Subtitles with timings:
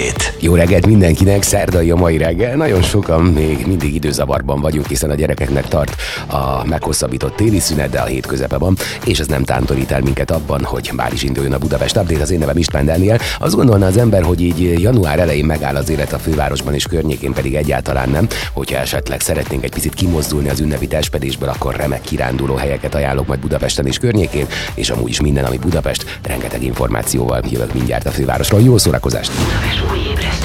[0.00, 0.39] Update.
[0.50, 2.56] Jó reggelt mindenkinek, szerdai a mai reggel.
[2.56, 8.00] Nagyon sokan még mindig időzavarban vagyunk, hiszen a gyerekeknek tart a meghosszabbított téli szünet, de
[8.00, 11.52] a hét közepe van, és ez nem tántorít el minket abban, hogy már is induljon
[11.52, 13.18] a Budapest Update, az én nevem István Daniel.
[13.38, 17.32] Azt gondolná az ember, hogy így január elején megáll az élet a fővárosban és környékén
[17.32, 18.28] pedig egyáltalán nem.
[18.52, 23.40] Hogyha esetleg szeretnénk egy picit kimozdulni az ünnepi testpedésből, akkor remek kiránduló helyeket ajánlok majd
[23.40, 28.60] Budapesten és környékén, és amúgy is minden, ami Budapest, rengeteg információval jövök mindjárt a fővárosról.
[28.60, 29.30] Jó szórakozást!
[29.30, 30.39] Budapest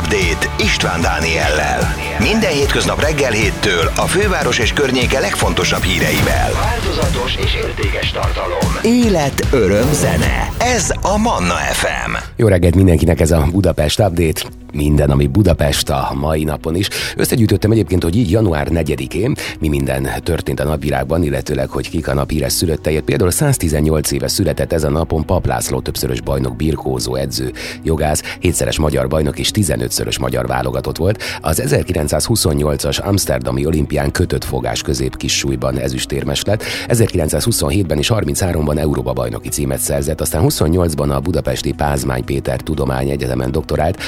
[0.00, 1.94] Update István Dániellel.
[2.18, 6.50] Minden hétköznap reggel héttől a főváros és környéke legfontosabb híreivel.
[6.52, 8.76] Változatos és értékes tartalom.
[8.82, 10.52] Élet, öröm, zene.
[10.58, 12.16] Ez a Manna FM.
[12.36, 16.88] Jó reggelt mindenkinek ez a Budapest Update minden, ami Budapest a mai napon is.
[17.16, 22.14] Összegyűjtöttem egyébként, hogy így január 4-én mi minden történt a napvilágban, illetőleg, hogy kik a
[22.14, 23.04] nap híres szülötteiért.
[23.04, 27.52] Például 118 éve született ezen napon Pap László többszörös bajnok, birkózó, edző,
[27.82, 31.22] jogász, hétszeres magyar bajnok és 15-szörös magyar válogatott volt.
[31.40, 36.62] Az 1928-as Amsterdami olimpián kötött fogás közép kis súlyban ezüstérmes lett.
[36.88, 44.02] 1927-ben és 33-ban Európa bajnoki címet szerzett, aztán 28-ban a budapesti Pázmány Péter Tudományegyetemen doktorált,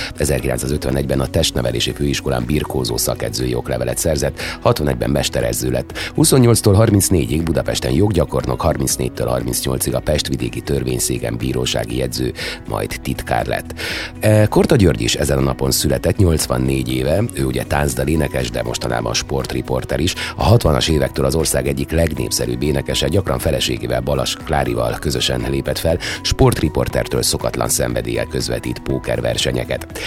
[0.57, 5.99] 1951-ben a testnevelési főiskolán birkózó szakedzői oklevelet szerzett, 61-ben mesterező lett.
[6.17, 12.33] 28-tól 34-ig Budapesten joggyakornok, 34-től 38-ig a Pestvidéki törvényszéken bírósági jegyző,
[12.69, 13.75] majd titkár lett.
[14.21, 18.63] E, Korta György is ezen a napon született, 84 éve, ő ugye táncdal énekes, de
[18.63, 20.15] mostanában a sportriporter is.
[20.37, 25.99] A 60-as évektől az ország egyik legnépszerűbb énekese, gyakran feleségével Balas Klárival közösen lépett fel,
[26.23, 29.99] sportriportertől szokatlan szenvedéllyel közvetít pókerversenyeket.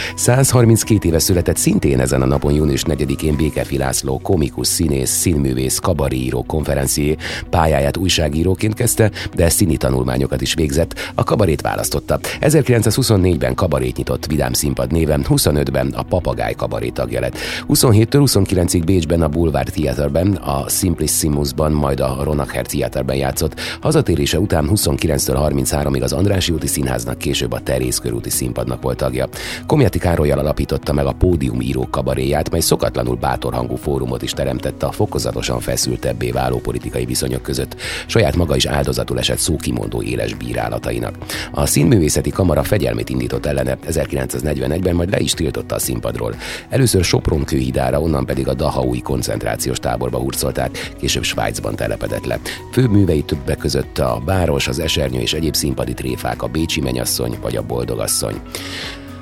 [0.43, 6.43] 132 éve született szintén ezen a napon június 4-én Békefi László, komikus, színész, színművész, kabaríró,
[6.43, 7.15] konferencié,
[7.49, 12.19] pályáját újságíróként kezdte, de színi tanulmányokat is végzett, a kabarét választotta.
[12.41, 17.37] 1924-ben kabarét nyitott Vidám Színpad néven, 25-ben a Papagáj kabarét tagja lett.
[17.69, 23.59] 27-től 29-ig Bécsben a Boulevard Theaterben, a Simplissimusban, majd a Ronacher Theaterben játszott.
[23.81, 29.27] Hazatérése után 29-től 33-ig az Andrássy úti színháznak, később a Terész körúti színpadnak volt tagja.
[29.67, 34.91] Komjati Károlyal alapította meg a Pódium író kabaréját, mely szokatlanul bátor fórumot is teremtette a
[34.91, 37.75] fokozatosan feszültebbé váló politikai viszonyok között.
[38.05, 41.15] Saját maga is áldozatul esett szókimondó éles bírálatainak.
[41.51, 46.35] A színművészeti kamara fegyelmét indított ellene 1941-ben, majd le is tiltotta a színpadról.
[46.69, 52.39] Először Sopron kőhidára, onnan pedig a Dahaui koncentrációs táborba hurcolták, később Svájcban telepedett le.
[52.71, 57.37] Fő művei többek között a Báros, az Esernyő és egyéb színpadi tréfák, a Bécsi menyasszony
[57.41, 58.41] vagy a Boldogasszony.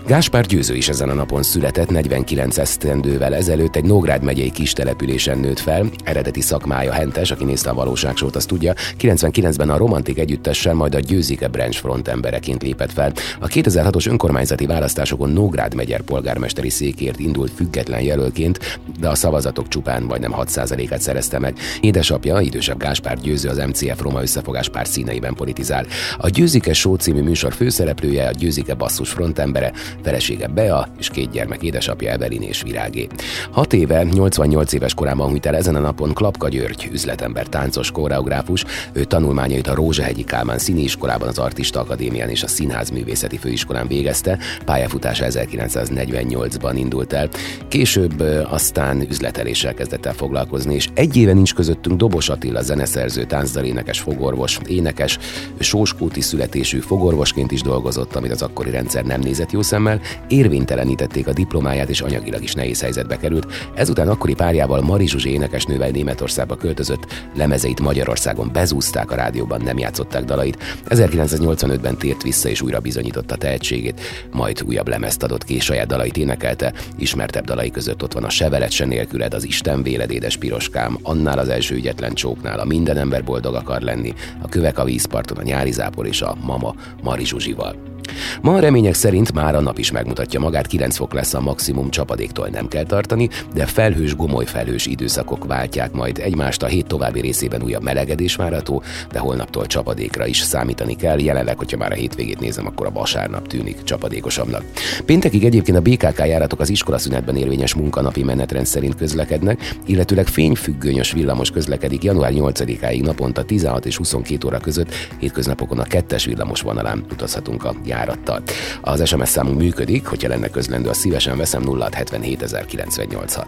[0.07, 5.37] Gáspár Győző is ezen a napon született 49 esztendővel ezelőtt egy Nógrád megyei kis településen
[5.37, 5.89] nőtt fel.
[6.03, 8.73] Eredeti szakmája hentes, aki nézte a valóságsót, azt tudja.
[8.99, 13.11] 99-ben a romantik együttessel, majd a Győzike Branch front embereként lépett fel.
[13.39, 20.03] A 2006-os önkormányzati választásokon Nógrád megyer polgármesteri székért indult független jelölként, de a szavazatok csupán
[20.03, 21.57] majdnem 6%-át szerezte meg.
[21.81, 25.85] Édesapja, idősebb Gáspár Győző az MCF Roma összefogás pár színeiben politizál.
[26.17, 29.71] A Győzike Show című műsor főszereplője, a Győzike basszus frontembere,
[30.03, 33.07] felesége Bea és két gyermek édesapja Evelin és Virágé.
[33.51, 38.65] Hat éve, 88 éves korában hunyt el ezen a napon Klapka György, üzletember, táncos, koreográfus.
[38.93, 44.37] Ő tanulmányait a Rózsahegyi Kálmán Színiiskolában, az Artista Akadémián és a Színház Művészeti Főiskolán végezte.
[44.65, 47.29] Pályafutása 1948-ban indult el.
[47.67, 53.99] Később aztán üzleteléssel kezdett el foglalkozni, és egy éve nincs közöttünk Dobos Attila zeneszerző, táncdalénekes,
[53.99, 55.19] fogorvos, énekes,
[55.59, 61.27] sóskúti születésű fogorvosként is dolgozott, amit az akkori rendszer nem nézett jó szemmel, szemmel, érvénytelenítették
[61.27, 63.47] a diplomáját és anyagilag is nehéz helyzetbe került.
[63.73, 67.05] Ezután akkori párjával Mari Zsuzsi énekesnővel Németországba költözött,
[67.35, 70.57] lemezeit Magyarországon bezúzták a rádióban, nem játszották dalait.
[70.89, 74.01] 1985-ben tért vissza és újra bizonyította tehetségét,
[74.31, 78.71] majd újabb lemezt adott ki, saját dalait énekelte, ismertebb dalai között ott van a Sevelet
[78.71, 83.23] se nélküled, az Isten véled édes piroskám, annál az első ügyetlen csóknál, a minden ember
[83.23, 87.92] boldog akar lenni, a kövek a vízparton, a nyári zápor és a mama Mari Zsuzsival.
[88.41, 91.89] Ma a remények szerint már a nap is megmutatja magát, 9 fok lesz a maximum
[91.89, 97.19] csapadéktól nem kell tartani, de felhős, gomoly felhős időszakok váltják majd egymást a hét további
[97.19, 101.19] részében újabb melegedés várható, de holnaptól csapadékra is számítani kell.
[101.19, 104.63] Jelenleg, hogyha már a hétvégét nézem, akkor a vasárnap tűnik csapadékosabbnak.
[105.05, 111.51] Péntekig egyébként a BKK járatok az iskolaszünetben érvényes munkanapi menetrend szerint közlekednek, illetőleg fényfüggönyös villamos
[111.51, 117.63] közlekedik január 8-áig naponta 16 és 22 óra között, hétköznapokon a kettes villamos vonalán utazhatunk
[117.63, 118.41] a járattal.
[118.81, 123.47] Az SMS számunk működik, hogyha lenne közlendő, a szívesen veszem 0677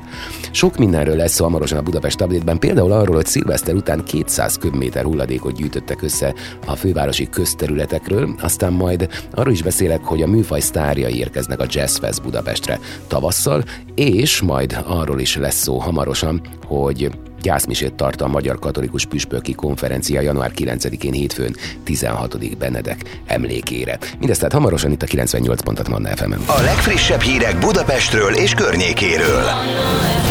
[0.51, 5.03] Sok mindenről lesz szó hamarosan a Budapest update például arról, hogy szilveszter után 200 köbméter
[5.03, 6.33] hulladékot gyűjtöttek össze
[6.65, 11.97] a fővárosi közterületekről, aztán majd arról is beszélek, hogy a műfaj sztárjai érkeznek a Jazz
[11.97, 13.63] Fest Budapestre tavasszal,
[13.95, 17.09] és majd arról is lesz szó hamarosan, hogy
[17.45, 22.57] gyászmisét tart a Magyar Katolikus Püspöki Konferencia január 9-én hétfőn 16.
[22.57, 23.97] Benedek emlékére.
[24.19, 26.39] Mindezt tehát hamarosan itt a 98 pontot Manna fm -en.
[26.45, 29.43] A legfrissebb hírek Budapestről és környékéről.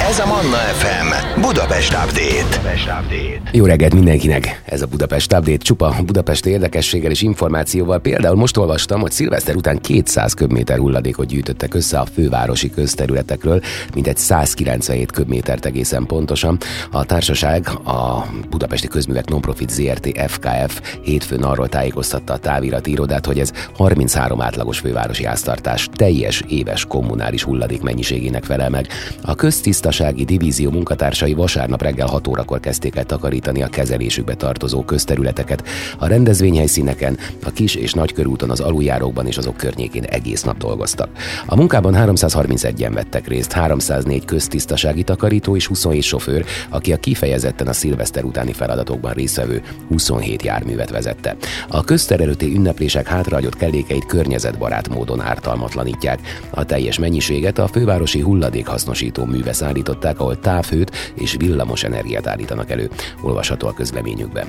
[0.09, 2.43] Ez a Manna FM Budapest Update.
[2.43, 3.51] Budapest Update.
[3.53, 4.63] Jó reggelt mindenkinek!
[4.65, 7.99] Ez a Budapest Update csupa Budapest érdekességgel és információval.
[7.99, 13.61] Például most olvastam, hogy szilveszter után 200 köbméter hulladékot gyűjtöttek össze a fővárosi közterületekről,
[13.95, 16.59] mintegy 197 köbmétert egészen pontosan.
[16.91, 23.39] A társaság, a Budapesti Közművek Nonprofit ZRT FKF hétfőn arról tájékoztatta a távirati irodát, hogy
[23.39, 28.87] ez 33 átlagos fővárosi háztartás teljes éves kommunális hulladék mennyiségének felel meg.
[29.23, 35.69] A köztisztasági divízió munkatársai vasárnap reggel 6 órakor kezdték el takarítani a kezelésükbe tartozó közterületeket.
[35.99, 41.09] A rendezvényhelyszíneken, a kis és nagy körúton, az aluljárókban és azok környékén egész nap dolgoztak.
[41.47, 47.73] A munkában 331-en vettek részt, 304 köztisztasági takarító és 27 sofőr, aki a kifejezetten a
[47.73, 51.37] szilveszter utáni feladatokban résztvevő 27 járművet vezette.
[51.69, 56.21] A közterelőti ünneplések hátrahagyott kellékeit környezetbarát módon ártalmatlanítják.
[56.51, 62.91] A teljes mennyiséget a fővárosi hulladékhasznosító műve szállították, ahol távhőt és villamos energiát állítanak elő.
[63.23, 64.47] Olvasható a közleményükben.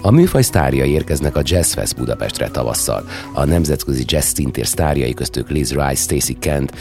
[0.00, 3.08] A műfaj sztárjai érkeznek a Jazz Fest Budapestre tavasszal.
[3.32, 6.72] A nemzetközi jazz szintér sztárjai köztük Liz Rice, Stacy Kent,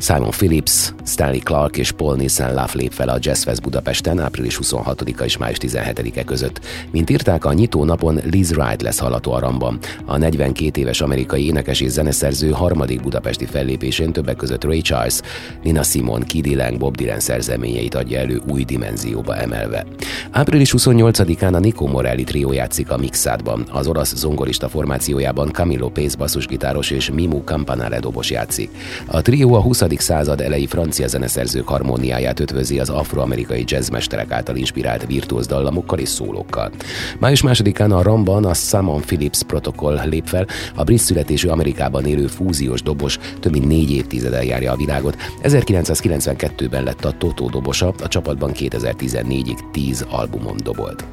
[0.00, 4.58] Simon Phillips, Stanley Clark és Paul Nielsen Love lép fel a Jazz Fest Budapesten április
[4.62, 6.60] 26-a és május 17-e között.
[6.90, 9.78] Mint írták, a nyitó napon Liz Wright lesz hallható aramban.
[10.04, 15.20] A 42 éves amerikai énekes és zeneszerző harmadik budapesti fellépésén többek között Ray Charles,
[15.62, 19.86] Nina Simon, Kid Lang, Bob Dylan szerzeményeit adja elő új dimenzióba emelve.
[20.30, 23.64] Április 28-án a Nico Morelli trió játszik a Mixádban.
[23.70, 28.70] Az olasz zongorista formációjában Camilo Pace basszusgitáros és Mimu Campanale dobos játszik.
[29.06, 35.06] A trió a 20 század elejé francia zeneszerzők harmóniáját ötvözi az afroamerikai jazzmesterek által inspirált
[35.06, 36.70] virtuóz dallamokkal és szólókkal.
[37.18, 42.26] Május másodikán a Ramban a Simon Phillips protokoll lép fel, a brit születésű Amerikában élő
[42.26, 45.16] fúziós dobos több mint négy évtizeden járja a világot.
[45.42, 51.04] 1992-ben lett a Toto dobosa, a csapatban 2014-ig 10 albumon dobolt.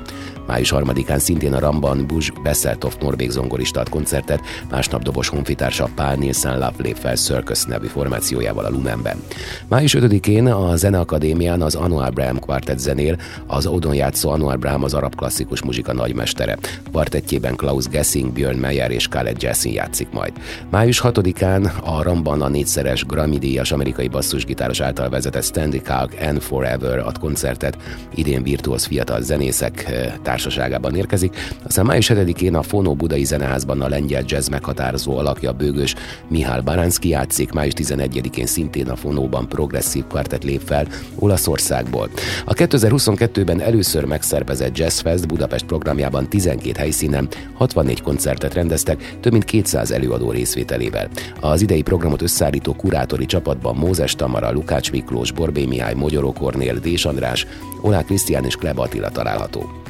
[0.47, 6.15] Május 3-án szintén a Ramban Bush Besseltoft norvég zongorista ad koncertet, másnap dobos honfitársa Pál
[6.15, 9.23] Nielsen Love lép fel Circus nevű formációjával a Lumenben.
[9.67, 13.17] Május 5-én a Zeneakadémián az Annual Braham Quartet zenél,
[13.47, 16.57] az Odon játszó Annual Braham az arab klasszikus muzsika nagymestere.
[16.89, 20.33] Kvartettjében Klaus Gessing, Björn Meyer és Khaled Jessin játszik majd.
[20.69, 26.41] Május 6-án a Ramban a négyszeres Grammy díjas amerikai basszusgitáros által vezetett Stanley Kalk and
[26.41, 27.77] Forever ad koncertet,
[28.15, 31.35] idén virtuóz fiatal zenészek, eh, társaságában érkezik.
[31.63, 35.95] Aztán május 7-én a Fono Budai Zeneházban a lengyel jazz meghatározó alakja bőgős
[36.27, 42.09] Mihály Baránszki játszik, május 11-én szintén a Fonóban progresszív kvartett lép fel Olaszországból.
[42.45, 49.45] A 2022-ben először megszervezett Jazz Fest Budapest programjában 12 helyszínen 64 koncertet rendeztek, több mint
[49.45, 51.09] 200 előadó részvételével.
[51.39, 57.05] Az idei programot összeállító kurátori csapatban Mózes Tamara, Lukács Miklós, Borbé Mihály, Mogyoró Kornél, Dés
[57.05, 57.47] András,
[57.81, 59.86] Olá Krisztián és Kleba Attila található.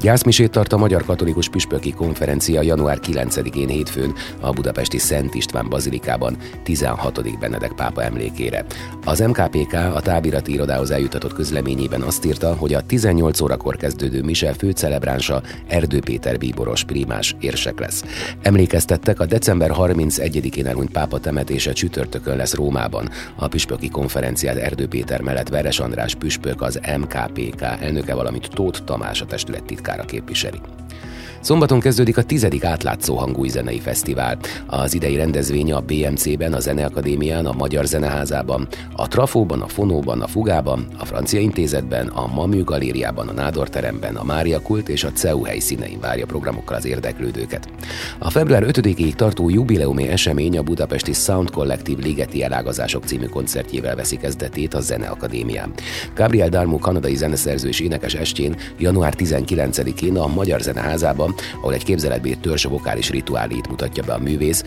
[0.00, 6.36] Gyászmisét tart a Magyar Katolikus Püspöki Konferencia január 9-én hétfőn a budapesti Szent István Bazilikában
[6.62, 7.38] 16.
[7.38, 8.64] Benedek pápa emlékére.
[9.04, 14.52] Az MKPK a távirati irodához eljutatott közleményében azt írta, hogy a 18 órakor kezdődő mise
[14.52, 18.04] főcelebránsa Erdő Péter bíboros primás érsek lesz.
[18.42, 23.08] Emlékeztettek, a december 31-én elhunyt pápa temetése csütörtökön lesz Rómában.
[23.36, 29.20] A püspöki konferenciát Erdő Péter mellett Veres András püspök az MKPK elnöke, valamint Tóth Tamás
[29.20, 30.60] a testület titkára képviseli.
[31.44, 34.38] Szombaton kezdődik a tizedik átlátszó hangúj zenei fesztivál.
[34.66, 40.26] Az idei rendezvény a BMC-ben, a Zeneakadémián, a Magyar Zeneházában, a Trafóban, a Fonóban, a
[40.26, 45.12] Fugában, a Francia Intézetben, a Mamű Galériában, a Nádor teremben, a Mária Kult és a
[45.12, 47.68] CEU helyszínein várja programokkal az érdeklődőket.
[48.18, 54.16] A február 5-ig tartó jubileumi esemény a budapesti Sound Collective Ligeti Elágazások című koncertjével veszi
[54.16, 55.72] kezdetét a Zeneakadémián.
[56.14, 62.36] Gabriel Darmo kanadai zeneszerző és énekes estjén január 19-én a Magyar Zeneházában ahol egy képzeletbér
[62.36, 64.64] törzs vokális rituálét mutatja be a művész,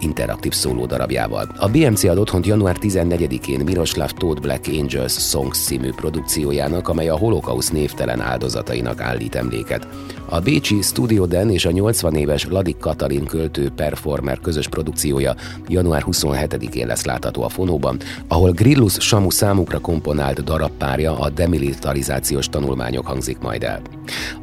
[0.00, 1.48] interaktív szóló darabjával.
[1.56, 7.16] A BMC ad otthont január 14-én Miroslav Todd Black Angels Songs című produkciójának, amely a
[7.16, 9.86] holokauszt névtelen áldozatainak állít emléket.
[10.28, 15.34] A Bécsi Studio Den és a 80 éves Ladik Katalin költő performer közös produkciója
[15.68, 23.06] január 27-én lesz látható a fonóban, ahol Grillus Samu számukra komponált darabpárja a demilitarizációs tanulmányok
[23.06, 23.80] hangzik majd el.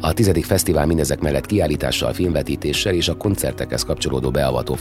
[0.02, 4.74] A tizedik fesztivál mindezek mellett kiállítással, filmvetítéssel és a koncertekhez kapcsolódó beavató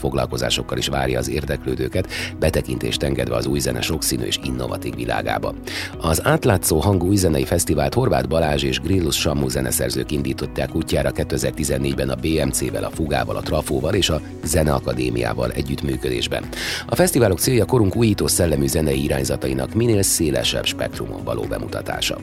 [0.64, 5.54] foglalkozásokkal is várja az érdeklődőket, betekintést engedve az új zene sokszínű és innovatív világába.
[6.00, 12.09] Az átlátszó hangú új zenei fesztivált Horváth Balázs és Grillus Samu zeneszerzők indították útjára 2014-ben
[12.11, 16.44] a BMC-vel, a Fugával, a Trafóval és a Zeneakadémiával együttműködésben.
[16.87, 22.18] A fesztiválok célja korunk újító szellemű zenei irányzatainak minél szélesebb spektrumon való bemutatása.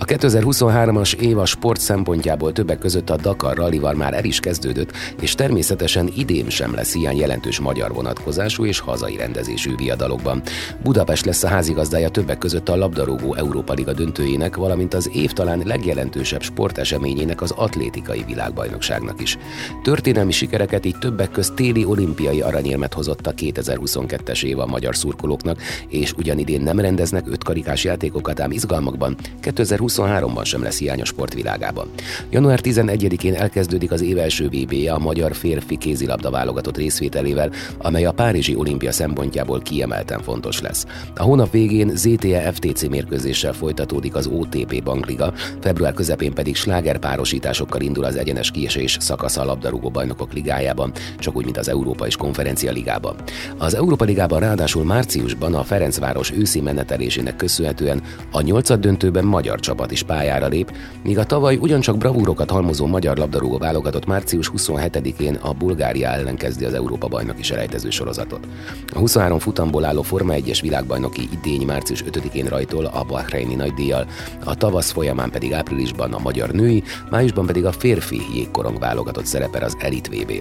[0.00, 4.92] A 2023-as év a sport szempontjából többek között a Dakar rallival már el is kezdődött,
[5.20, 10.42] és természetesen idén sem lesz ilyen jelentős magyar vonatkozású és hazai rendezésű viadalokban.
[10.82, 15.62] Budapest lesz a házigazdája többek között a labdarúgó Európa Liga döntőjének, valamint az év talán
[15.64, 19.38] legjelentősebb sporteseményének az atlétikai világbajnokságnak is.
[19.82, 25.62] Történelmi sikereket így többek közt téli olimpiai aranyérmet hozott a 2022-es év a magyar szurkolóknak,
[25.88, 31.90] és ugyanidén nem rendeznek ötkarikás játékokat, ám izgalmakban 2020 2023-ban sem lesz hiány a sportvilágában.
[32.30, 38.12] Január 11-én elkezdődik az év első vb a magyar férfi kézilabda válogatott részvételével, amely a
[38.12, 40.86] Párizsi olimpia szempontjából kiemelten fontos lesz.
[41.16, 48.04] A hónap végén ZTE FTC mérkőzéssel folytatódik az OTP Bankliga, február közepén pedig slágerpárosításokkal indul
[48.04, 52.72] az egyenes kiesés szakasza a labdarúgó bajnokok ligájában, csak úgy, mint az Európa és Konferencia
[52.72, 53.14] ligában.
[53.58, 59.79] Az Európa ligában ráadásul márciusban a Ferencváros őszi menetelésének köszönhetően a nyolcad döntőben magyar csapat
[59.88, 60.72] is pályára lép,
[61.02, 66.64] míg a tavaly ugyancsak bravúrokat halmozó magyar labdarúgó válogatott március 27-én a Bulgária ellen kezdi
[66.64, 68.46] az Európa bajnoki selejtező sorozatot.
[68.92, 74.06] A 23 futamból álló Forma 1-es világbajnoki idény március 5-én rajtol a Bahreini nagydíjjal,
[74.44, 79.62] a tavasz folyamán pedig áprilisban a magyar női, májusban pedig a férfi jégkorong válogatott szerepel
[79.62, 80.32] az Elit VB.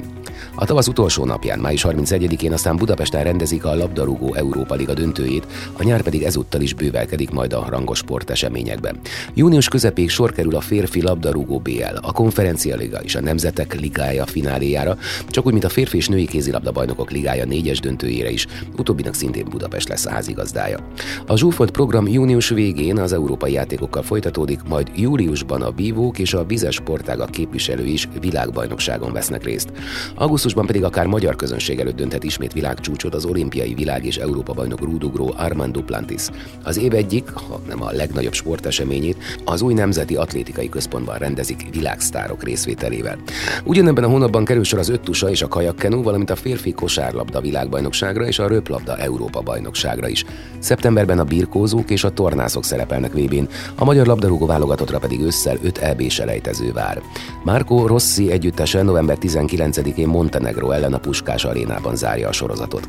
[0.56, 5.84] A tavasz utolsó napján, május 31-én aztán Budapesten rendezik a labdarúgó Európa Liga döntőjét, a
[5.84, 9.00] nyár pedig ezúttal is bővelkedik majd a rangos sporteseményekben.
[9.34, 14.26] Június közepéig sor kerül a férfi labdarúgó BL, a konferencia liga és a Nemzetek Ligája
[14.26, 14.98] fináléjára,
[15.28, 18.46] csak úgy, mint a férfi és női kézilabda bajnokok ligája négyes döntőjére is,
[18.78, 20.80] utóbbinak szintén Budapest lesz a házigazdája.
[21.28, 26.46] A Zsúfolt program június végén az európai játékokkal folytatódik, majd júliusban a vívók és a
[26.46, 29.72] vizes sportágak képviselői is világbajnokságon vesznek részt.
[30.16, 34.82] Augusztusban pedig akár magyar közönség előtt dönthet ismét világcsúcsot az olimpiai világ és Európa bajnok
[34.82, 36.28] rúdugró Armand Duplantis.
[36.64, 41.68] Az év egyik, ha nem a legnagyobb sporteseményét, eseményét az új Nemzeti Atlétikai Központban rendezik
[41.72, 43.18] világsztárok részvételével.
[43.64, 48.26] Ugyanebben a hónapban kerül sor az öttusa és a kajakkenu, valamint a férfi kosárlabda világbajnokságra
[48.26, 50.26] és a röplabda Európa bajnokságra is.
[50.60, 55.78] Szeptemberben a birkózók és a tornászok szerepelnek vb a magyar labdarúgó válogatottra pedig ősszel 5
[55.78, 57.02] EB selejtező vár.
[57.44, 62.88] Márko Rossi együttesen november 19-én Montenegro ellen a Puskás arénában zárja a sorozatot.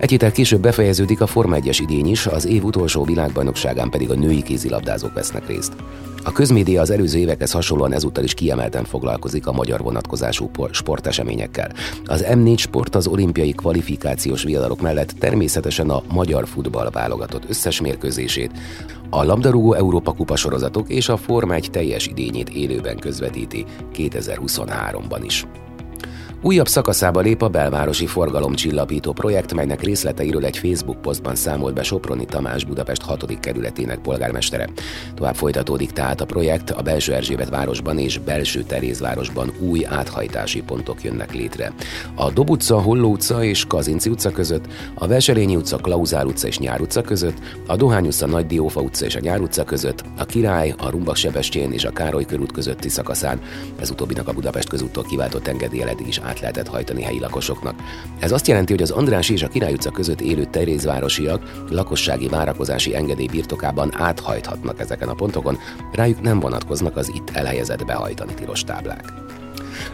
[0.00, 4.14] Egy héttel később befejeződik a Forma 1-es idény is, az év utolsó világbajnokságán pedig a
[4.14, 5.72] női kézilabdázók vesznek részt.
[6.24, 11.72] A közmédia az előző évekhez hasonlóan ezúttal is kiemelten foglalkozik a magyar vonatkozású sporteseményekkel.
[12.04, 18.50] Az M4 Sport az olimpiai kvalifikációs viadalok mellett természetesen a magyar futball válogatott összes mérkőzését,
[19.10, 23.64] a labdarúgó Európa Kupa sorozatok és a Forma 1 teljes idényét élőben közvetíti
[23.94, 25.46] 2023-ban is.
[26.42, 32.24] Újabb szakaszába lép a belvárosi forgalomcsillapító projekt, melynek részleteiről egy Facebook posztban számolt be Soproni
[32.24, 33.38] Tamás Budapest 6.
[33.40, 34.68] kerületének polgármestere.
[35.14, 41.02] Tovább folytatódik tehát a projekt, a belső Erzsébet városban és belső Terézvárosban új áthajtási pontok
[41.02, 41.72] jönnek létre.
[42.14, 46.58] A Dob utca, Holló utca és Kazinci utca között, a Veselényi utca, Klauzál utca és
[46.58, 50.24] Nyár utca között, a Dohány utca, Nagy Diófa utca és a Nyár utca között, a
[50.24, 53.40] Király, a Rumbak Sebestyén és a Károly körút közötti szakaszán,
[53.80, 57.74] ez utóbbinak a Budapest közúttól kiváltott engedélyel eddig is át lehetett hajtani helyi lakosoknak.
[58.18, 62.94] Ez azt jelenti, hogy az András és a Király utca között élő terézvárosiak lakossági várakozási
[62.94, 65.58] engedély birtokában áthajthatnak ezeken a pontokon,
[65.92, 69.12] rájuk nem vonatkoznak az itt elhelyezett behajtani tilos táblák.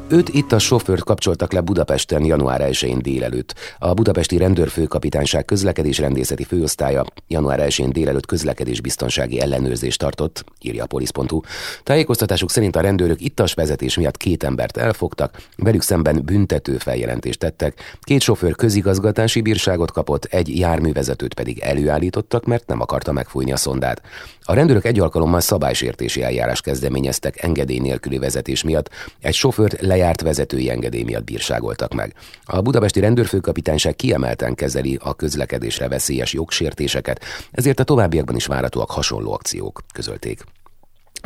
[0.09, 3.54] Őt itt a sofőrt kapcsoltak le Budapesten január 1-én délelőtt.
[3.78, 10.87] A budapesti rendőrfőkapitányság közlekedés rendészeti főosztálya január 1-én délelőtt közlekedés biztonsági ellenőrzést tartott, írja a
[10.87, 11.40] polisz.hu.
[11.83, 17.99] Tájékoztatásuk szerint a rendőrök ittas vezetés miatt két embert elfogtak, velük szemben büntető feljelentést tettek,
[18.00, 24.02] két sofőr közigazgatási bírságot kapott, egy járművezetőt pedig előállítottak, mert nem akarta megfújni a szondát.
[24.49, 30.21] A rendőrök egy alkalommal szabálysértési eljárás kezdeményeztek engedély nélküli vezetés miatt, egy sofőr sofőrt lejárt
[30.21, 32.15] vezetői engedély miatt bírságoltak meg.
[32.45, 39.33] A budapesti rendőrfőkapitányság kiemelten kezeli a közlekedésre veszélyes jogsértéseket, ezért a továbbiakban is várhatóak hasonló
[39.33, 40.45] akciók, közölték.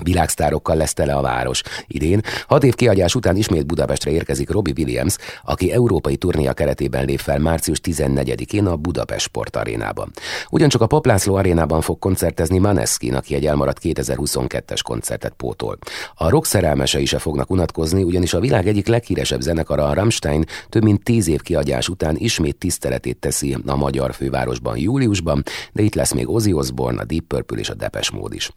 [0.03, 1.63] Világsztárokkal lesz tele a város.
[1.87, 7.19] Idén, hat év kiadás után ismét Budapestre érkezik Robbie Williams, aki európai turnéja keretében lép
[7.19, 10.13] fel március 14-én a Budapest Sport Arénában.
[10.51, 15.79] Ugyancsak a Paplászló Arénában fog koncertezni Maneskin, aki egy elmaradt 2022-es koncertet pótol.
[16.15, 20.83] A rock szerelmesei se fognak unatkozni, ugyanis a világ egyik leghíresebb zenekara a Rammstein több
[20.83, 25.43] mint tíz év kiadás után ismét tiszteletét teszi a magyar fővárosban júliusban,
[25.73, 28.51] de itt lesz még Ozzy Osbourne, a Deep Purple és a Depes Mód is.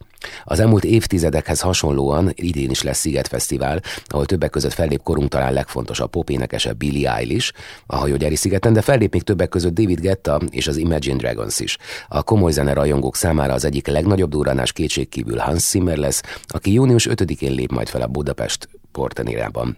[0.44, 5.28] Az elmúlt évtized évtizedekhez hasonlóan idén is lesz Sziget Fesztivál, ahol többek között fellép korunk
[5.28, 7.52] talán legfontosabb popénekese Billie Eilish,
[7.86, 11.78] a hajógyári szigeten, de fellép még többek között David Getta és az Imagine Dragons is.
[12.08, 17.08] A komoly zene rajongók számára az egyik legnagyobb durranás kétségkívül Hans Zimmer lesz, aki június
[17.10, 19.76] 5-én lép majd fel a Budapest portenérában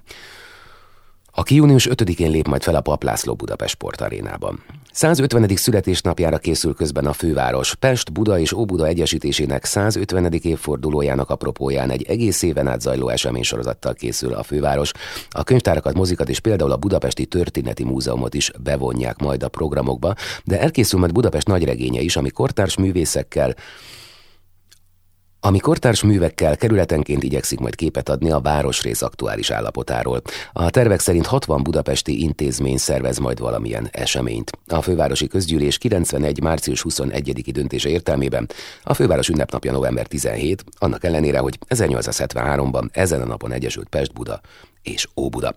[1.38, 4.62] aki június 5-én lép majd fel a Paplászló Budapest Sportarénában.
[4.92, 5.56] 150.
[5.56, 7.74] születésnapjára készül közben a főváros.
[7.74, 10.32] Pest, Buda és Óbuda egyesítésének 150.
[10.32, 14.92] évfordulójának apropóján egy egész éven át zajló eseménysorozattal készül a főváros.
[15.30, 20.14] A könyvtárakat, mozikat és például a Budapesti Történeti Múzeumot is bevonják majd a programokba,
[20.44, 23.54] de elkészül majd Budapest nagyregénye is, ami kortárs művészekkel,
[25.46, 30.22] ami kortárs művekkel kerületenként igyekszik majd képet adni a városrész aktuális állapotáról.
[30.52, 34.52] A tervek szerint 60 budapesti intézmény szervez majd valamilyen eseményt.
[34.68, 36.42] A fővárosi közgyűlés 91.
[36.42, 37.52] március 21.
[37.52, 38.48] döntése értelmében
[38.82, 44.40] a főváros ünnepnapja november 17, annak ellenére, hogy 1873-ban ezen a napon egyesült Pest-Buda
[44.86, 45.54] és Óbuda.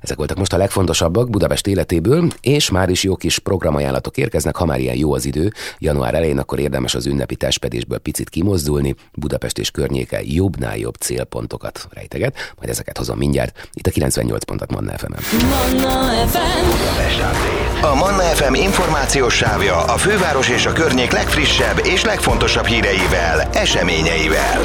[0.00, 4.64] Ezek voltak most a legfontosabbak Budapest életéből, és már is jó kis programajánlatok érkeznek, ha
[4.64, 5.52] már ilyen jó az idő.
[5.78, 11.88] Január elején akkor érdemes az ünnepi testpedésből picit kimozdulni, Budapest és környéke jobbnál jobb célpontokat
[11.90, 13.68] rejteget, majd ezeket hozom mindjárt.
[13.72, 15.12] Itt a 98 pontot Manna fm
[15.46, 17.84] Manna FM.
[17.84, 24.60] A Manna FM információs sávja a főváros és a környék legfrissebb és legfontosabb híreivel, eseményeivel.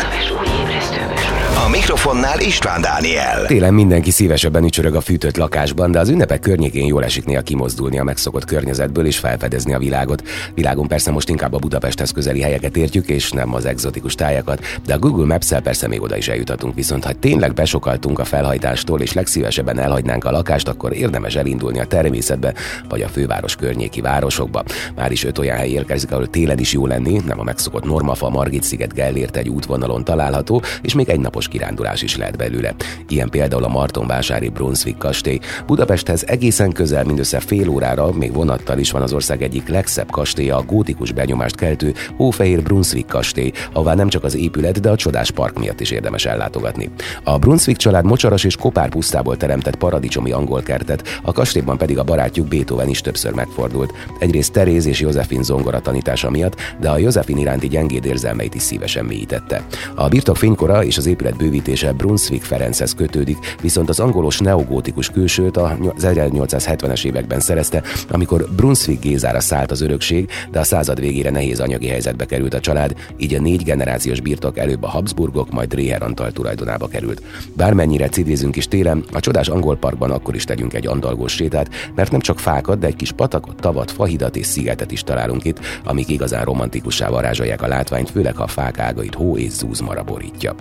[1.63, 3.45] A mikrofonnál István Dániel.
[3.45, 7.99] Télen mindenki szívesebben ücsörög a fűtött lakásban, de az ünnepek környékén jól esik néha kimozdulni
[7.99, 10.23] a megszokott környezetből és felfedezni a világot.
[10.53, 14.93] Világon persze most inkább a Budapesthez közeli helyeket értjük, és nem az egzotikus tájakat, de
[14.93, 16.75] a Google Maps-el persze még oda is eljutatunk.
[16.75, 21.85] Viszont ha tényleg besokaltunk a felhajtástól, és legszívesebben elhagynánk a lakást, akkor érdemes elindulni a
[21.85, 22.53] természetbe,
[22.89, 24.63] vagy a főváros környéki városokba.
[24.95, 28.29] Már is öt olyan hely érkezik, ahol télen is jó lenni, nem a megszokott Normafa,
[28.29, 32.75] Margit sziget, Gellért egy útvonalon található, és még egy napos kirándulás is lehet belőle.
[33.07, 35.39] Ilyen például a Martonvásári Brunswick kastély.
[35.65, 40.57] Budapesthez egészen közel, mindössze fél órára, még vonattal is van az ország egyik legszebb kastélya,
[40.57, 45.31] a gótikus benyomást keltő Hófehér Brunswick kastély, ahová nem csak az épület, de a csodás
[45.31, 46.89] park miatt is érdemes ellátogatni.
[47.23, 52.03] A Brunswick család mocsaras és kopár pusztából teremtett paradicsomi angol kertet, a kastélyban pedig a
[52.03, 53.93] barátjuk Beethoven is többször megfordult.
[54.19, 59.05] Egyrészt Teréz és Józsefin zongora tanítása miatt, de a Józsefin iránti gyengéd érzelmeit is szívesen
[59.05, 59.65] mélyítette.
[59.95, 65.57] A birtok fénykora és az épület bővítése Brunswick Ferenchez kötődik, viszont az angolos neogótikus külsőt
[65.57, 71.59] az 1870-es években szerezte, amikor Brunswick Gézára szállt az örökség, de a század végére nehéz
[71.59, 76.03] anyagi helyzetbe került a család, így a négy generációs birtok előbb a Habsburgok, majd Réher
[76.03, 77.21] Antal tulajdonába került.
[77.53, 82.11] Bármennyire civilizünk is télen, a csodás angol parkban akkor is tegyünk egy andalgós sétát, mert
[82.11, 86.09] nem csak fákat, de egy kis patakot, tavat, fahidat és szigetet is találunk itt, amik
[86.09, 90.55] igazán romantikussá varázsolják a látványt, főleg ha a fák ágait hó és zúz maraborítja.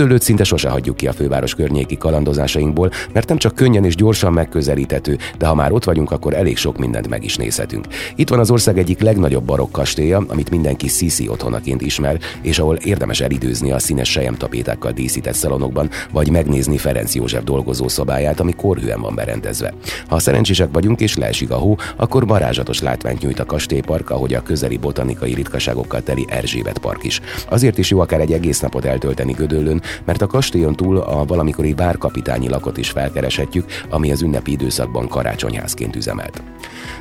[0.00, 4.32] Gödöllőt szinte sose hagyjuk ki a főváros környéki kalandozásainkból, mert nem csak könnyen és gyorsan
[4.32, 7.86] megközelíthető, de ha már ott vagyunk, akkor elég sok mindent meg is nézhetünk.
[8.16, 12.76] Itt van az ország egyik legnagyobb barokk kastélya, amit mindenki Sisi otthonaként ismer, és ahol
[12.76, 19.00] érdemes elidőzni a színes tapétákkal díszített szalonokban, vagy megnézni Ferenc József dolgozó szobáját, ami korhűen
[19.00, 19.74] van berendezve.
[20.08, 24.42] Ha szerencsések vagyunk és leesik a hó, akkor varázsatos látványt nyújt a kastélypark, ahogy a
[24.42, 27.20] közeli botanikai ritkaságokkal teli Erzsébet park is.
[27.48, 31.74] Azért is jó akár egy egész napot eltölteni Gödöllőn, mert a kastélyon túl a valamikori
[31.74, 36.42] várkapitányi lakot is felkereshetjük, ami az ünnepi időszakban karácsonyházként üzemelt.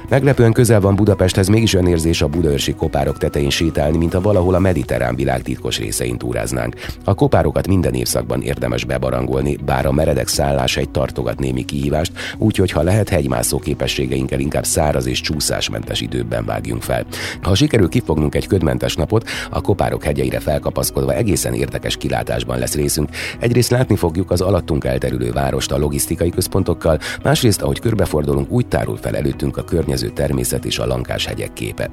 [0.10, 4.54] Meglepően közel van Budapesthez, mégis olyan érzés a budaörsi kopárok tetején sétálni, mint a valahol
[4.54, 6.76] a mediterrán világ titkos részein túráznánk.
[7.04, 12.72] A kopárokat minden évszakban érdemes bebarangolni, bár a meredek szállás egy tartogat némi kihívást, úgyhogy
[12.72, 17.06] ha lehet hegymászó képességeinkkel inkább száraz és csúszásmentes időben vágjunk fel.
[17.42, 23.10] Ha sikerül kifognunk egy ködmentes napot, a kopárok hegyeire felkapaszkodva egészen érdekes kilátásban lesz részünk.
[23.40, 28.98] Egyrészt látni fogjuk az alattunk elterülő várost a logisztikai központokkal, másrészt, ahogy körbefordulunk, úgy tárul
[28.98, 31.90] fel előttünk a környező természet és a lankás hegyek képe.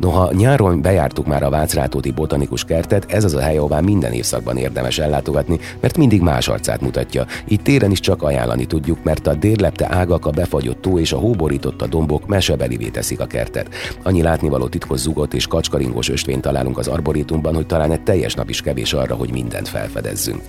[0.00, 4.56] Noha nyáron bejártuk már a Vácrátóti botanikus kertet, ez az a hely, ahová minden évszakban
[4.56, 7.26] érdemes ellátogatni, mert mindig más arcát mutatja.
[7.48, 11.18] Itt téren is csak ajánlani tudjuk, mert a dérlepte ágak, a befagyott tó és a
[11.18, 13.68] hóborította dombok mesebelivé teszik a kertet.
[14.02, 18.48] Annyi látnivaló titkos zugot és kacskaringos ösvényt találunk az arborétumban, hogy talán egy teljes nap
[18.48, 19.68] is kevés arra, hogy mindent
[20.20, 20.42] felfedezzünk.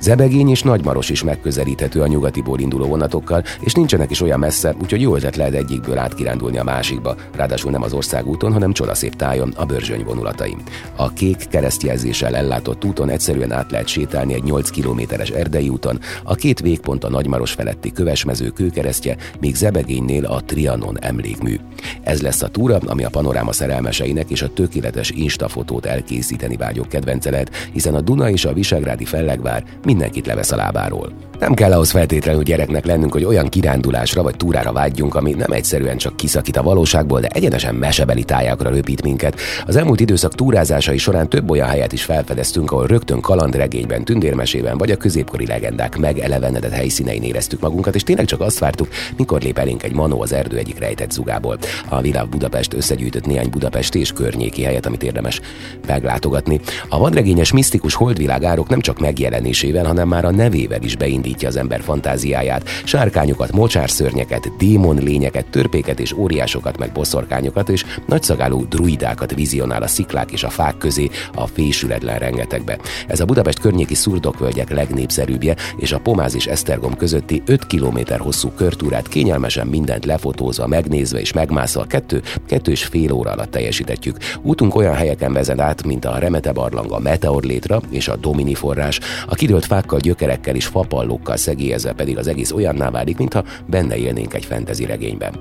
[0.00, 5.00] Zebegény és Nagymaros is megközelíthető a nyugatiból induló vonatokkal, és nincsenek is olyan messze, úgyhogy
[5.00, 9.64] jó ötlet lehet egyikből átkirándulni a másikba, ráadásul nem az országúton, hanem csodaszép tájon, a
[9.64, 10.56] Börzsöny vonulatai.
[10.96, 16.34] A kék keresztjelzéssel ellátott úton egyszerűen át lehet sétálni egy 8 kilométeres erdei úton, a
[16.34, 21.56] két végpont a Nagymaros feletti kövesmező kőkeresztje, míg Zebegénynél a Trianon emlékmű.
[22.02, 27.30] Ez lesz a túra, ami a panoráma szerelmeseinek és a tökéletes instafotót elkészíteni vágyok kedvence
[27.30, 31.29] lehet, hiszen a Duna és a Visegrádi fellegvár mindenkit levesz a lábáról.
[31.40, 35.96] Nem kell ahhoz feltétlenül gyereknek lennünk, hogy olyan kirándulásra vagy túrára vágyjunk, ami nem egyszerűen
[35.96, 39.40] csak kiszakít a valóságból, de egyenesen mesebeli tájákra röpít minket.
[39.66, 44.90] Az elmúlt időszak túrázásai során több olyan helyet is felfedeztünk, ahol rögtön kalandregényben, tündérmesében vagy
[44.90, 49.82] a középkori legendák megelevenedett helyszínein éreztük magunkat, és tényleg csak azt vártuk, mikor lép elénk
[49.82, 51.58] egy manó az erdő egyik rejtett zugából.
[51.88, 55.40] A Világ Budapest összegyűjtött néhány budapesti és környéki helyet, amit érdemes
[55.86, 56.60] meglátogatni.
[56.88, 61.48] A vadregényes misztikus holdvilág árok nem csak megjelenésével, hanem már a nevével is beindít elindítja
[61.48, 62.68] az ember fantáziáját.
[62.84, 70.30] Sárkányokat, mocsárszörnyeket, démon lényeket, törpéket és óriásokat, meg boszorkányokat és nagyszagáló druidákat vizionál a sziklák
[70.30, 72.78] és a fák közé a fésületlen rengetegbe.
[73.06, 78.48] Ez a Budapest környéki szurdokvölgyek legnépszerűbbje, és a Pomáz és Esztergom közötti 5 km hosszú
[78.48, 84.16] körtúrát kényelmesen mindent lefotózva, megnézve és megmászva kettő, kettő és fél óra alatt teljesítetjük.
[84.42, 88.54] Útunk olyan helyeken vezet át, mint a Remete barlang, a Meteor létra és a Domini
[88.54, 93.44] forrás, a kidőlt fákkal, gyökerekkel és fapallók dialókkal szegélyezve pedig az egész olyanná válik, mintha
[93.66, 95.34] benne élnénk egy fentezi regényben.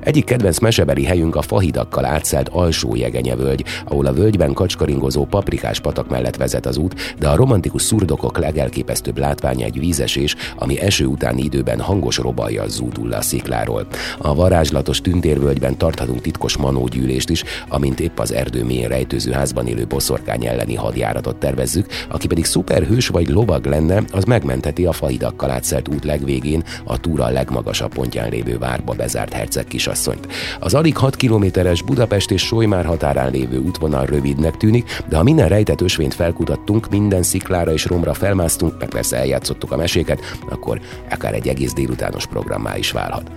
[0.00, 6.08] Egyik kedvenc mesebeli helyünk a fahidakkal átszelt alsó jegenyevölgy, ahol a völgyben kacskaringozó paprikás patak
[6.08, 11.42] mellett vezet az út, de a romantikus szurdokok legelképesztőbb látványa egy vízesés, ami eső utáni
[11.42, 13.86] időben hangos robajjal zúdul le a szikláról.
[14.18, 19.86] A varázslatos tündérvölgyben tarthatunk titkos manógyűlést is, amint épp az erdő mélyén rejtőző házban élő
[19.86, 25.88] boszorkány elleni hadjáratot tervezzük, aki pedig szuperhős vagy lovag lenne, az megmenteti a fahidakkal átszelt
[25.88, 30.26] út legvégén a túra legmagasabb pontján lévő várba bezárt herceg kisasszonyt.
[30.60, 35.48] Az alig 6 kilométeres Budapest és Solymár határán lévő útvonal rövidnek tűnik, de ha minden
[35.48, 41.34] rejtett ösvényt felkutattunk, minden sziklára és romra felmásztunk, meg persze eljátszottuk a meséket, akkor akár
[41.34, 43.30] egy egész délutános programmá is válhat.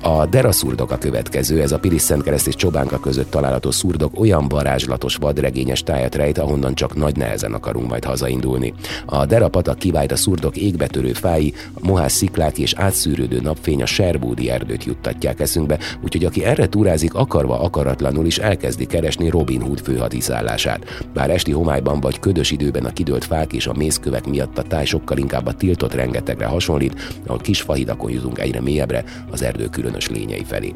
[0.00, 5.16] A deraszurdok a következő, ez a Piris Szentkereszt és Csobánka között található szurdok olyan varázslatos
[5.16, 8.74] vadregényes tájat rejt, ahonnan csak nagy nehezen akarunk majd hazaindulni.
[9.06, 14.50] A derapatak kivált a szurdok égbetörő fái, a mohás sziklák és átszűrődő napfény a Serbódi
[14.50, 21.04] erdőt juttatják eszünkbe, úgyhogy aki erre túrázik, akarva akaratlanul is elkezdi keresni Robin Hood főhadiszállását.
[21.14, 24.84] Bár esti homályban vagy ködös időben a kidőlt fák és a mészkövek miatt a táj
[24.84, 30.08] sokkal inkább a tiltott rengetegre hasonlít, ahol kis fahidakon jutunk egyre mélyebbre, az erdő különös
[30.08, 30.74] lényei felé.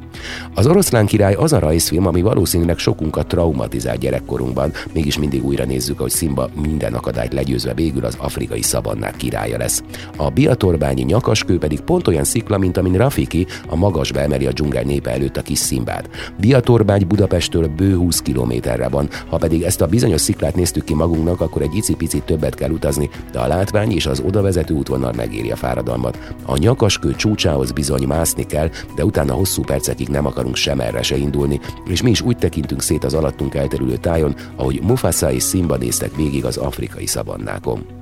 [0.55, 5.99] Az oroszlán király az a rajzfilm, ami valószínűleg sokunkat traumatizált gyerekkorunkban, mégis mindig újra nézzük,
[5.99, 9.83] hogy Simba minden akadályt legyőzve végül az afrikai szabannák királya lesz.
[10.17, 14.83] A biatorbányi nyakaskő pedig pont olyan szikla, mint amin Rafiki a magasba emeli a dzsungel
[14.83, 16.09] népe előtt a kis Szimbát.
[16.41, 21.41] Biatorbány Budapesttől bő 20 kilométerre van, ha pedig ezt a bizonyos sziklát néztük ki magunknak,
[21.41, 25.57] akkor egy icipicit többet kell utazni, de a látvány és az odavezető útvonal megéri a
[25.57, 26.35] fáradalmat.
[26.47, 31.17] A nyakaskő csúcsához bizony mászni kell, de utána hosszú percekig nem akarunk sem erre se
[31.17, 35.77] indulni, és mi is úgy tekintünk szét az alattunk elterülő tájon, ahogy Mufasa és Simba
[35.77, 38.00] néztek végig az afrikai szabannákon.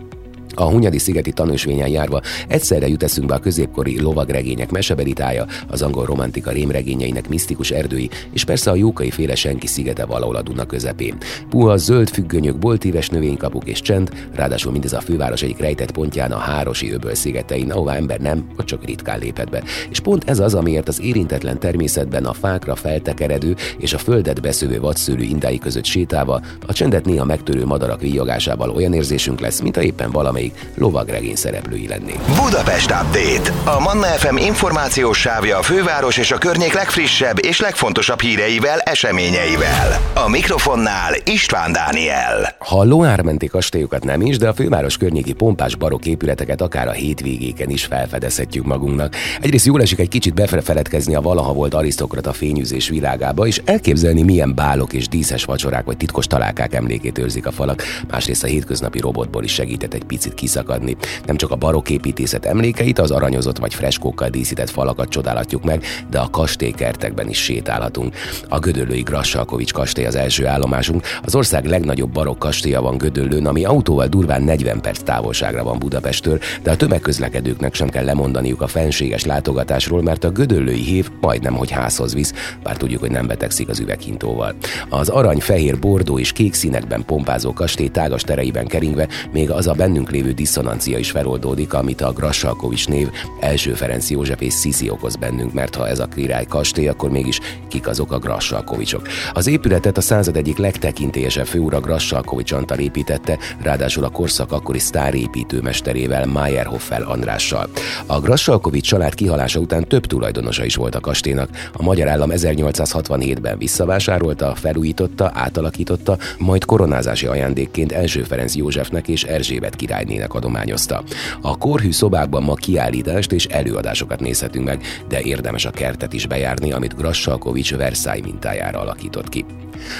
[0.60, 6.50] A Hunyadi szigeti tanúsvényen járva egyszerre jut eszünkbe a középkori lovagregények mesebelitája, az angol romantika
[6.50, 11.16] rémregényeinek misztikus erdői, és persze a jókai féle senki szigete valahol a Duna közepén.
[11.50, 16.38] Puha, zöld függönyök, boltíves növénykapuk és csend, ráadásul mindez a főváros egyik rejtett pontján a
[16.38, 19.62] Hárosi öböl szigetein, ahová ember nem, vagy csak ritkán lépett be.
[19.90, 24.80] És pont ez az, amiért az érintetlen természetben a fákra feltekeredő és a földet beszövő
[24.80, 29.82] vadszőrű indái között sétálva, a csendet néha megtörő madarak víjogásával olyan érzésünk lesz, mint a
[29.82, 32.20] éppen valamelyik még lovagregény szereplői lennénk.
[32.44, 33.70] Budapest Update.
[33.76, 40.00] A Manna FM információs sávja a főváros és a környék legfrissebb és legfontosabb híreivel, eseményeivel.
[40.14, 42.56] A mikrofonnál István Dániel.
[42.58, 46.92] Ha a Loármenti kastélyokat nem is, de a főváros környéki pompás barok épületeket akár a
[46.92, 49.14] hétvégéken is felfedezhetjük magunknak.
[49.40, 54.54] Egyrészt jól esik egy kicsit befeledkezni a valaha volt arisztokrata fényűzés világába, és elképzelni milyen
[54.54, 57.82] bálok és díszes vacsorák vagy titkos találkák emlékét őrzik a falak.
[58.08, 60.96] Másrészt a hétköznapi robotból is segített egy picit picit kiszakadni.
[61.26, 66.18] Nem csak a barokk építészet emlékeit, az aranyozott vagy freskókkal díszített falakat csodálhatjuk meg, de
[66.18, 68.14] a kastélykertekben is sétálhatunk.
[68.48, 71.04] A Gödöllői Grassalkovics kastély az első állomásunk.
[71.22, 76.38] Az ország legnagyobb barokk kastélya van Gödöllőn, ami autóval durván 40 perc távolságra van Budapesttől,
[76.62, 81.70] de a tömegközlekedőknek sem kell lemondaniuk a fenséges látogatásról, mert a Gödöllői hív majdnem, hogy
[81.70, 84.54] házhoz visz, bár tudjuk, hogy nem betegszik az üveghintóval.
[84.88, 89.72] Az arany, fehér, bordó és kék színekben pompázó kastély tágas tereiben keringve még az a
[89.78, 95.16] bennünk lévő diszonancia is feloldódik, amit a Grassalkovics név első Ferenc József és Sziszi okoz
[95.16, 99.08] bennünk, mert ha ez a király kastély, akkor mégis kik azok a Grassalkovicsok.
[99.32, 106.26] Az épületet a század egyik legtekintélyesebb főura Grassalkovics Antal építette, ráadásul a korszak akkori sztárépítőmesterével
[106.26, 107.68] Meyerhoffel Andrással.
[108.06, 111.48] A Grassalkovics család kihalása után több tulajdonosa is volt a kastélynak.
[111.72, 119.76] A magyar állam 1867-ben visszavásárolta, felújította, átalakította, majd koronázási ajándékként első Ferenc Józsefnek és Erzsébet
[120.08, 121.02] királynének adományozta.
[121.40, 126.72] A korhű szobákban ma kiállítást és előadásokat nézhetünk meg, de érdemes a kertet is bejárni,
[126.72, 129.44] amit Grassalkovics Versailles mintájára alakított ki.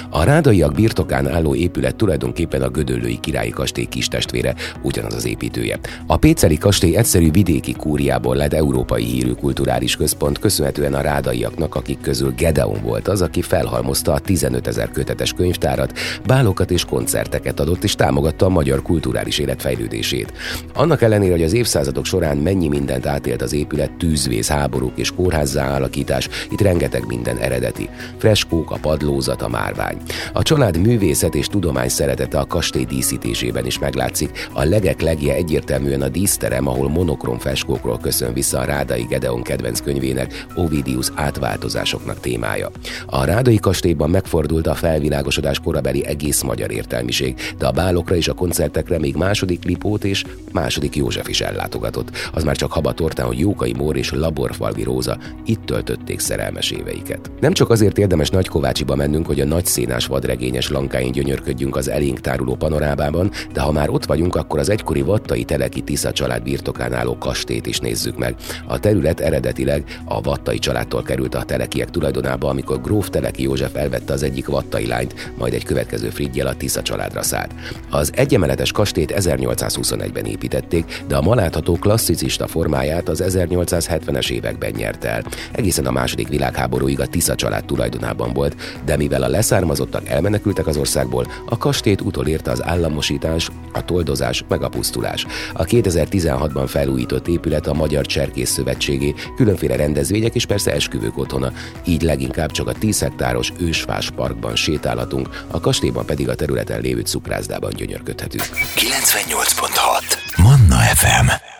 [0.09, 5.79] A rádaiak birtokán álló épület tulajdonképpen a Gödöllői királyi kastély kistestvére, ugyanaz az építője.
[6.07, 12.01] A Péceli kastély egyszerű vidéki kúriából lett európai hírű kulturális központ, köszönhetően a rádaiaknak, akik
[12.01, 15.93] közül Gedeon volt az, aki felhalmozta a 15 ezer kötetes könyvtárat,
[16.25, 20.33] bálokat és koncerteket adott és támogatta a magyar kulturális élet fejlődését.
[20.73, 25.75] Annak ellenére, hogy az évszázadok során mennyi mindent átélt az épület, tűzvész, háborúk és kórházzá
[25.75, 27.89] alakítás, itt rengeteg minden eredeti.
[28.17, 29.97] Freskók, a padlózat, a márvány.
[30.33, 34.47] A család művészet és tudomány szeretete a kastély díszítésében is meglátszik.
[34.53, 39.81] A legek legje egyértelműen a díszterem, ahol monokrom feskókról köszön vissza a Rádai Gedeon kedvenc
[39.81, 42.71] könyvének Ovidius átváltozásoknak témája.
[43.05, 48.33] A Rádai kastélyban megfordult a felvilágosodás korabeli egész magyar értelmiség, de a bálokra és a
[48.33, 52.09] koncertekre még második Lipót és második József is ellátogatott.
[52.33, 57.31] Az már csak habatortán, hogy Jókai Mór és Laborfalvi Róza itt töltötték szerelmes éveiket.
[57.39, 62.21] Nem csak azért érdemes Nagykovácsiba mennünk, hogy a nagy szénás vadregényes lankáin gyönyörködjünk az elénk
[62.21, 66.93] táruló panorámában, de ha már ott vagyunk, akkor az egykori Vattai Teleki Tisza család birtokán
[66.93, 68.35] álló kastét is nézzük meg.
[68.67, 74.13] A terület eredetileg a Vattai családtól került a Telekiek tulajdonába, amikor gróf Teleki József elvette
[74.13, 77.51] az egyik Vattai lányt, majd egy következő Frigyel a Tisza családra szállt.
[77.89, 85.03] Az egyemeletes kastét 1821-ben építették, de a ma látható klasszicista formáját az 1870-es években nyert
[85.03, 85.23] el.
[85.51, 90.77] Egészen a második világháborúig a Tisza család tulajdonában volt, de mivel a leszármazottak elmenekültek az
[90.77, 95.25] országból, a kastét utolérte az államosítás, a toldozás meg a pusztulás.
[95.53, 101.51] A 2016-ban felújított épület a Magyar Cserkész Szövetségé, különféle rendezvények és persze esküvők otthona,
[101.85, 107.01] így leginkább csak a 10 hektáros ősfás parkban sétálhatunk, a kastélyban pedig a területen lévő
[107.01, 108.43] cukrászdában gyönyörködhetünk.
[108.43, 111.58] 98.6 Manna FM